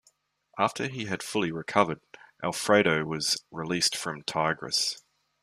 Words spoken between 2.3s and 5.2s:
Alfredo was released from Tigres.